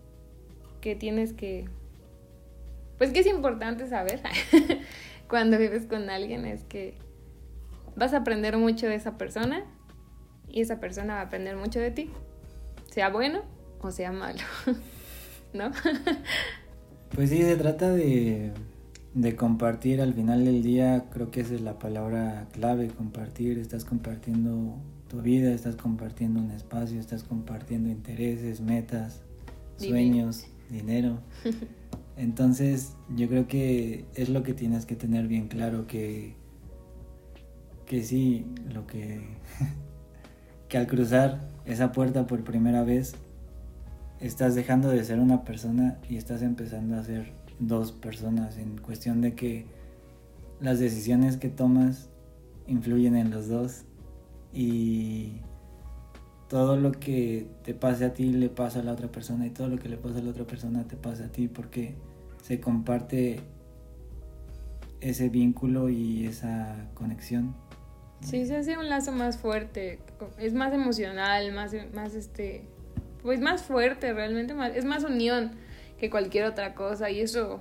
que 0.80 0.94
tienes 0.94 1.32
que... 1.32 1.66
Pues 2.99 3.11
que 3.11 3.20
es 3.20 3.26
importante 3.26 3.88
saber 3.88 4.20
cuando 5.28 5.58
vives 5.58 5.87
con 5.87 6.11
alguien 6.11 6.44
es 6.44 6.64
que 6.64 6.94
vas 7.96 8.12
a 8.12 8.18
aprender 8.18 8.56
mucho 8.56 8.87
de 8.87 8.96
esa 8.96 9.16
persona 9.16 9.64
y 10.49 10.61
esa 10.61 10.78
persona 10.78 11.14
va 11.14 11.20
a 11.20 11.25
aprender 11.25 11.56
mucho 11.56 11.80
de 11.80 11.90
ti, 11.90 12.11
sea 12.90 13.08
bueno 13.08 13.42
o 13.80 13.90
sea 13.90 14.12
malo, 14.12 14.40
¿no? 15.52 15.70
Pues 17.14 17.30
sí, 17.30 17.38
se 17.42 17.56
trata 17.56 17.92
de, 17.92 18.52
de 19.14 19.37
compartir 19.37 20.00
al 20.00 20.14
final 20.14 20.44
del 20.44 20.62
día, 20.62 21.06
creo 21.11 21.30
que 21.30 21.40
esa 21.40 21.54
es 21.54 21.61
la 21.61 21.78
palabra 21.78 22.49
clave, 22.52 22.88
compartir, 22.88 23.58
estás 23.58 23.84
compartiendo 23.84 24.76
tu 25.08 25.23
vida, 25.23 25.52
estás 25.52 25.76
compartiendo 25.76 26.40
un 26.40 26.50
espacio, 26.50 26.99
estás 26.99 27.23
compartiendo 27.23 27.90
intereses, 27.90 28.61
metas, 28.61 29.23
sueños. 29.76 30.46
dinero. 30.70 31.18
Entonces, 32.16 32.94
yo 33.16 33.28
creo 33.28 33.46
que 33.49 34.04
es 34.14 34.28
lo 34.28 34.42
que 34.42 34.54
tienes 34.54 34.87
que 34.87 34.96
tener 34.96 35.28
bien 35.28 35.49
claro 35.49 35.87
que 35.87 36.34
que 37.87 38.02
sí, 38.02 38.46
lo 38.73 38.87
que 38.87 39.20
que 40.68 40.78
al 40.78 40.87
cruzar 40.87 41.49
esa 41.66 41.92
puerta 41.92 42.26
por 42.26 42.42
primera 42.44 42.82
vez 42.82 43.14
estás 44.26 44.54
dejando 44.54 44.88
de 44.88 45.04
ser 45.04 45.18
una 45.18 45.44
persona 45.44 45.98
y 46.08 46.16
estás 46.16 46.40
empezando 46.40 46.96
a 46.96 47.04
ser 47.04 47.32
dos 47.58 47.92
personas 47.92 48.56
en 48.56 48.78
cuestión 48.78 49.20
de 49.20 49.34
que 49.34 49.66
las 50.60 50.78
decisiones 50.78 51.36
que 51.36 51.50
tomas 51.50 52.08
influyen 52.66 53.16
en 53.16 53.30
los 53.30 53.48
dos 53.48 53.82
y 54.52 55.40
todo 56.48 56.76
lo 56.76 56.92
que 56.92 57.46
te 57.64 57.74
pase 57.74 58.06
a 58.06 58.14
ti 58.14 58.32
le 58.32 58.48
pasa 58.48 58.80
a 58.80 58.82
la 58.82 58.92
otra 58.92 59.08
persona 59.08 59.46
y 59.46 59.50
todo 59.50 59.68
lo 59.68 59.76
que 59.76 59.90
le 59.90 59.98
pasa 59.98 60.20
a 60.20 60.22
la 60.22 60.30
otra 60.30 60.44
persona 60.44 60.84
te 60.84 60.96
pasa 60.96 61.26
a 61.26 61.28
ti 61.28 61.48
porque 61.48 61.94
se 62.42 62.60
comparte 62.60 63.40
ese 65.02 65.28
vínculo 65.28 65.90
y 65.90 66.26
esa 66.26 66.88
conexión. 66.94 67.54
Sí, 68.22 68.46
se 68.46 68.56
hace 68.56 68.78
un 68.78 68.88
lazo 68.88 69.12
más 69.12 69.36
fuerte, 69.36 69.98
es 70.38 70.54
más 70.54 70.72
emocional, 70.72 71.52
más, 71.52 71.74
más 71.92 72.14
este, 72.14 72.64
pues 73.24 73.40
más 73.40 73.62
fuerte 73.62 74.12
realmente, 74.12 74.54
es 74.76 74.84
más 74.84 75.02
unión 75.02 75.52
que 75.98 76.10
cualquier 76.10 76.44
otra 76.44 76.74
cosa 76.74 77.10
y 77.10 77.20
eso 77.20 77.60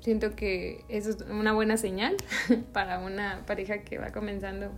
siento 0.00 0.34
que 0.34 0.84
eso 0.88 1.10
es 1.10 1.20
una 1.20 1.52
buena 1.52 1.76
señal 1.76 2.16
para 2.72 2.98
una 2.98 3.44
pareja 3.46 3.82
que 3.82 3.98
va 3.98 4.10
comenzando 4.10 4.72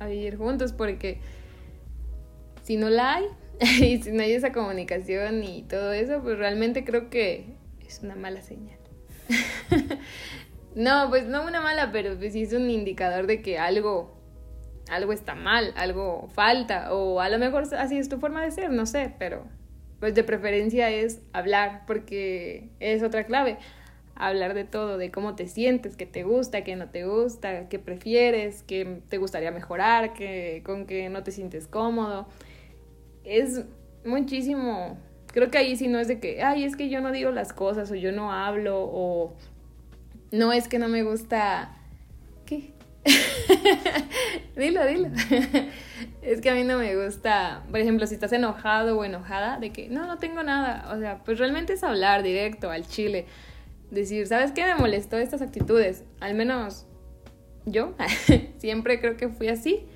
a 0.00 0.06
vivir 0.06 0.36
juntos 0.36 0.72
porque 0.72 1.20
si 2.64 2.76
no 2.76 2.90
la 2.90 3.14
hay 3.14 3.24
y 3.80 4.02
si 4.02 4.10
no 4.10 4.22
hay 4.22 4.32
esa 4.32 4.52
comunicación 4.52 5.44
y 5.44 5.62
todo 5.62 5.92
eso, 5.92 6.20
pues 6.22 6.36
realmente 6.36 6.84
creo 6.84 7.08
que 7.08 7.54
es 7.86 8.00
una 8.02 8.16
mala 8.16 8.42
señal. 8.42 8.78
no, 10.74 11.08
pues 11.08 11.26
no 11.26 11.46
una 11.46 11.60
mala, 11.60 11.92
pero 11.92 12.16
pues 12.16 12.32
sí 12.32 12.42
es 12.42 12.52
un 12.52 12.68
indicador 12.68 13.28
de 13.28 13.42
que 13.42 13.58
algo 13.58 14.19
algo 14.88 15.12
está 15.12 15.34
mal, 15.34 15.72
algo 15.76 16.28
falta 16.32 16.92
o 16.92 17.20
a 17.20 17.28
lo 17.28 17.38
mejor 17.38 17.64
así 17.76 17.98
es 17.98 18.08
tu 18.08 18.18
forma 18.18 18.42
de 18.42 18.50
ser, 18.50 18.70
no 18.70 18.86
sé, 18.86 19.14
pero 19.18 19.44
pues 19.98 20.14
de 20.14 20.24
preferencia 20.24 20.90
es 20.90 21.20
hablar 21.32 21.82
porque 21.86 22.70
es 22.80 23.02
otra 23.02 23.24
clave 23.24 23.58
hablar 24.20 24.54
de 24.54 24.64
todo, 24.64 24.98
de 24.98 25.10
cómo 25.10 25.34
te 25.34 25.48
sientes, 25.48 25.96
qué 25.96 26.06
te 26.06 26.22
gusta, 26.22 26.62
qué 26.62 26.76
no 26.76 26.88
te 26.88 27.04
gusta, 27.04 27.68
qué 27.68 27.78
prefieres, 27.78 28.62
qué 28.62 29.00
te 29.08 29.18
gustaría 29.18 29.50
mejorar, 29.50 30.12
qué, 30.12 30.62
con 30.64 30.86
qué 30.86 31.08
no 31.08 31.22
te 31.22 31.32
sientes 31.32 31.66
cómodo. 31.66 32.26
Es 33.24 33.64
muchísimo, 34.04 34.98
creo 35.28 35.50
que 35.50 35.58
ahí 35.58 35.76
sí 35.76 35.88
no 35.88 35.98
es 35.98 36.08
de 36.08 36.20
que, 36.20 36.42
ay, 36.42 36.64
es 36.64 36.76
que 36.76 36.90
yo 36.90 37.00
no 37.00 37.12
digo 37.12 37.30
las 37.30 37.52
cosas 37.52 37.90
o 37.90 37.94
yo 37.94 38.12
no 38.12 38.32
hablo 38.32 38.78
o 38.82 39.34
no 40.32 40.52
es 40.52 40.68
que 40.68 40.78
no 40.78 40.88
me 40.88 41.02
gusta, 41.02 41.76
¿qué? 42.44 42.72
dilo, 44.56 44.84
dilo. 44.86 45.08
es 46.22 46.40
que 46.40 46.50
a 46.50 46.54
mí 46.54 46.64
no 46.64 46.78
me 46.78 47.02
gusta, 47.02 47.62
por 47.70 47.80
ejemplo, 47.80 48.06
si 48.06 48.14
estás 48.14 48.32
enojado 48.32 48.98
o 48.98 49.04
enojada, 49.04 49.58
de 49.58 49.70
que 49.70 49.88
no, 49.88 50.06
no 50.06 50.18
tengo 50.18 50.42
nada. 50.42 50.92
O 50.94 50.98
sea, 50.98 51.18
pues 51.24 51.38
realmente 51.38 51.72
es 51.74 51.84
hablar 51.84 52.22
directo 52.22 52.70
al 52.70 52.86
chile 52.86 53.26
decir, 53.90 54.26
¿sabes 54.26 54.52
qué 54.52 54.64
me 54.64 54.74
molestó 54.74 55.18
estas 55.18 55.42
actitudes? 55.42 56.04
Al 56.20 56.34
menos 56.34 56.86
yo 57.66 57.94
siempre 58.58 59.00
creo 59.00 59.16
que 59.16 59.28
fui 59.28 59.48
así. 59.48 59.86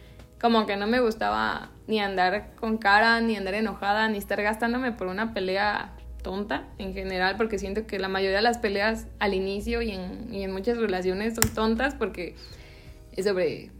Como 0.40 0.66
que 0.66 0.76
no 0.76 0.86
me 0.86 1.00
gustaba 1.00 1.70
ni 1.86 2.00
andar 2.00 2.54
con 2.56 2.76
cara, 2.76 3.20
ni 3.20 3.36
andar 3.36 3.54
enojada, 3.54 4.08
ni 4.08 4.18
estar 4.18 4.42
gastándome 4.42 4.92
por 4.92 5.06
una 5.06 5.32
pelea 5.32 5.96
tonta 6.22 6.64
en 6.78 6.92
general, 6.92 7.36
porque 7.36 7.58
siento 7.58 7.86
que 7.86 7.98
la 7.98 8.08
mayoría 8.08 8.38
de 8.38 8.42
las 8.42 8.58
peleas 8.58 9.06
al 9.20 9.34
inicio 9.34 9.80
y 9.82 9.92
en, 9.92 10.32
y 10.32 10.42
en 10.42 10.52
muchas 10.52 10.78
relaciones 10.78 11.34
son 11.34 11.48
tontas 11.54 11.94
porque 11.94 12.34
sobre, 13.22 13.70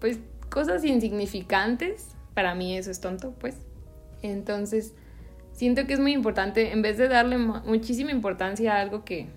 pues, 0.00 0.18
cosas 0.50 0.84
insignificantes. 0.84 2.08
Para 2.34 2.54
mí 2.54 2.76
eso 2.76 2.90
es 2.90 3.00
tonto, 3.00 3.32
pues. 3.38 3.56
Entonces, 4.22 4.94
siento 5.52 5.86
que 5.86 5.94
es 5.94 6.00
muy 6.00 6.12
importante, 6.12 6.72
en 6.72 6.82
vez 6.82 6.98
de 6.98 7.08
darle 7.08 7.38
muchísima 7.38 8.10
importancia 8.10 8.74
a 8.76 8.80
algo 8.80 9.04
que 9.04 9.28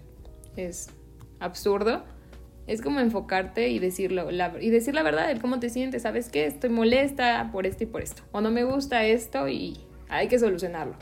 es 0.55 0.89
absurdo, 1.39 2.03
es 2.67 2.81
como 2.81 2.99
enfocarte 2.99 3.69
y 3.69 3.79
decirlo, 3.79 4.29
y 4.59 4.69
decir 4.69 4.95
la 4.95 5.03
verdad, 5.03 5.29
el 5.29 5.39
cómo 5.39 5.59
te 5.59 5.69
sientes, 5.69 6.01
¿sabes 6.01 6.29
qué? 6.29 6.45
Estoy 6.45 6.69
molesta 6.69 7.49
por 7.51 7.67
esto 7.67 7.83
y 7.83 7.87
por 7.87 8.01
esto, 8.01 8.23
o 8.31 8.41
no 8.41 8.51
me 8.51 8.63
gusta 8.63 9.05
esto 9.05 9.47
y 9.47 9.77
hay 10.09 10.27
que 10.27 10.39
solucionarlo. 10.39 10.95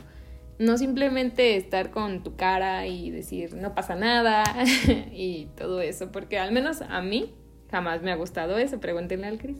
No 0.58 0.78
simplemente 0.78 1.56
estar 1.56 1.90
con 1.90 2.22
tu 2.22 2.36
cara 2.36 2.86
y 2.86 3.10
decir 3.10 3.54
no 3.54 3.74
pasa 3.74 3.96
nada 3.96 4.44
y 5.12 5.48
todo 5.56 5.80
eso, 5.80 6.12
porque 6.12 6.38
al 6.38 6.52
menos 6.52 6.82
a 6.82 7.00
mí 7.00 7.34
jamás 7.74 8.02
me 8.02 8.12
ha 8.12 8.14
gustado 8.14 8.56
eso, 8.56 8.78
pregúntenle 8.78 9.26
al 9.26 9.38
Cris. 9.38 9.56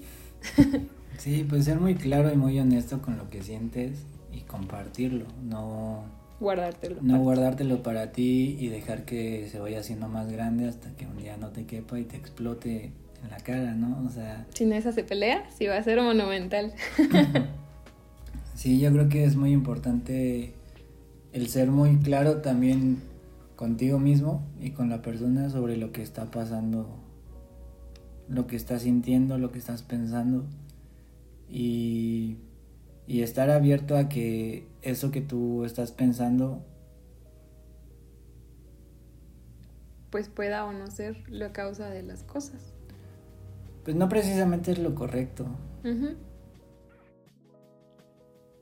sí, 1.19 1.45
pues 1.49 1.65
ser 1.65 1.81
muy 1.81 1.97
claro 1.97 2.33
y 2.33 2.37
muy 2.37 2.61
honesto 2.61 3.03
con 3.03 3.19
lo 3.19 3.29
que 3.29 3.43
sientes 3.43 4.05
y 4.33 4.43
compartirlo, 4.43 5.27
no 5.43 6.05
guardártelo. 6.39 7.03
No 7.03 7.19
guardártelo 7.19 7.83
para 7.83 8.13
ti 8.13 8.57
y 8.61 8.69
dejar 8.69 9.05
que 9.05 9.49
se 9.51 9.59
vaya 9.59 9.81
haciendo 9.81 10.07
más 10.07 10.31
grande 10.31 10.69
hasta 10.69 10.91
que 10.93 11.07
un 11.07 11.17
día 11.17 11.37
no 11.37 11.49
te 11.49 11.65
quepa 11.65 11.99
y 11.99 12.05
te 12.05 12.17
explote 12.17 12.93
en 13.25 13.31
la 13.31 13.39
cara, 13.39 13.75
¿no? 13.75 14.07
O 14.07 14.11
sea... 14.11 14.47
Si 14.55 14.65
no 14.65 14.77
esa 14.77 14.93
se 14.93 15.03
pelea, 15.03 15.51
sí 15.51 15.67
va 15.67 15.77
a 15.77 15.83
ser 15.83 16.01
monumental. 16.01 16.73
sí, 18.55 18.79
yo 18.79 18.93
creo 18.93 19.09
que 19.09 19.25
es 19.25 19.35
muy 19.35 19.51
importante 19.51 20.53
el 21.33 21.49
ser 21.49 21.69
muy 21.69 21.97
claro 21.97 22.43
también 22.43 23.03
contigo 23.57 23.99
mismo 23.99 24.47
y 24.61 24.71
con 24.71 24.89
la 24.89 25.03
persona 25.03 25.51
sobre 25.51 25.77
lo 25.77 25.91
que 25.91 26.03
está 26.03 26.27
pasando, 26.27 26.87
lo 28.29 28.47
que 28.47 28.57
estás 28.57 28.83
sintiendo, 28.83 29.39
lo 29.39 29.53
que 29.53 29.59
estás 29.59 29.83
pensando 29.83 30.45
y 31.49 32.39
y 33.07 33.23
estar 33.23 33.51
abierto 33.51 33.97
a 33.97 34.09
que 34.09 34.67
eso 34.83 35.11
que 35.11 35.21
tú 35.21 35.65
estás 35.65 35.93
pensando 35.93 36.65
pues 40.11 40.29
pueda 40.29 40.65
o 40.65 40.73
no 40.73 40.91
ser 40.91 41.29
la 41.29 41.53
causa 41.53 41.91
de 41.91 42.05
las 42.05 42.23
cosas. 42.23 42.73
Pues 43.83 43.97
no 43.97 44.09
precisamente 44.09 44.71
es 44.71 44.79
lo 44.79 44.95
correcto. 44.95 45.45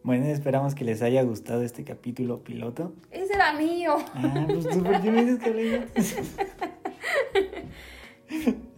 Bueno, 0.03 0.25
esperamos 0.27 0.75
que 0.75 0.85
les 0.85 1.03
haya 1.03 1.23
gustado 1.23 1.63
este 1.63 1.85
capítulo 1.85 2.43
piloto. 2.43 2.95
Ese 3.11 3.35
era 3.35 3.53
mío. 3.53 3.97
Ah, 4.15 4.47
pues 4.49 4.67
tú 4.67 4.83
por 4.83 5.01
qué 5.03 5.13
me 5.13 5.25
dices 5.27 5.41
que 5.41 5.53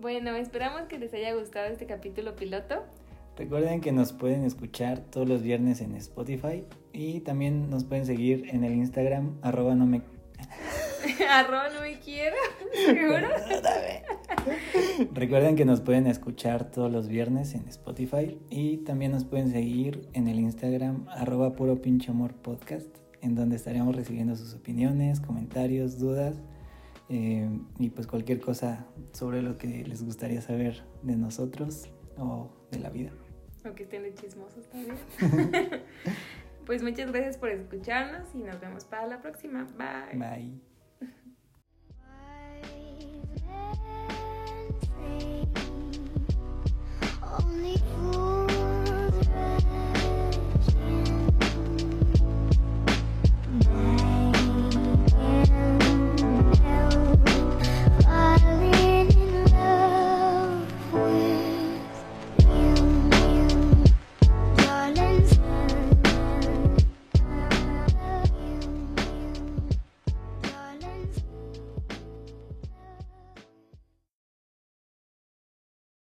Bueno, 0.00 0.36
esperamos 0.36 0.82
que 0.82 0.96
les 0.96 1.12
haya 1.12 1.34
gustado 1.34 1.66
este 1.66 1.86
capítulo 1.86 2.36
piloto. 2.36 2.84
Recuerden 3.36 3.80
que 3.80 3.90
nos 3.90 4.12
pueden 4.12 4.44
escuchar 4.44 5.00
todos 5.00 5.28
los 5.28 5.42
viernes 5.42 5.80
en 5.80 5.96
Spotify 5.96 6.64
y 6.92 7.20
también 7.20 7.68
nos 7.68 7.82
pueden 7.82 8.06
seguir 8.06 8.48
en 8.50 8.62
el 8.62 8.74
Instagram 8.74 9.38
arroba 9.42 9.74
no 9.74 9.86
me... 9.86 10.02
arroba 11.30 11.68
no 11.70 11.80
me 11.80 11.98
quiero, 11.98 12.36
¿seguro? 12.86 13.28
Recuerden 15.14 15.56
que 15.56 15.64
nos 15.64 15.80
pueden 15.80 16.06
escuchar 16.06 16.70
todos 16.70 16.92
los 16.92 17.08
viernes 17.08 17.54
en 17.54 17.66
Spotify 17.68 18.38
y 18.50 18.78
también 18.78 19.10
nos 19.10 19.24
pueden 19.24 19.50
seguir 19.50 20.08
en 20.12 20.28
el 20.28 20.38
Instagram 20.38 21.08
arroba 21.08 21.54
puro 21.54 21.82
pinche 21.82 22.12
amor 22.12 22.34
podcast 22.34 22.88
en 23.20 23.34
donde 23.34 23.56
estaremos 23.56 23.96
recibiendo 23.96 24.36
sus 24.36 24.54
opiniones, 24.54 25.20
comentarios, 25.20 25.98
dudas 25.98 26.36
eh, 27.08 27.48
y 27.78 27.90
pues 27.90 28.06
cualquier 28.06 28.40
cosa 28.40 28.86
sobre 29.12 29.42
lo 29.42 29.56
que 29.56 29.84
les 29.84 30.04
gustaría 30.04 30.40
saber 30.42 30.84
de 31.02 31.16
nosotros 31.16 31.88
o 32.16 32.50
de 32.70 32.78
la 32.78 32.90
vida. 32.90 33.12
O 33.68 33.74
que 33.74 33.84
estén 33.84 34.02
de 34.02 34.14
chismosos 34.14 34.68
también. 34.68 34.96
pues 36.66 36.82
muchas 36.82 37.10
gracias 37.10 37.38
por 37.38 37.50
escucharnos 37.50 38.28
y 38.34 38.38
nos 38.38 38.60
vemos 38.60 38.84
para 38.84 39.06
la 39.06 39.20
próxima. 39.20 39.66
Bye. 39.76 40.18
Bye. 40.18 40.77